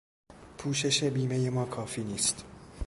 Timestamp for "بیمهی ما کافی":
1.03-2.03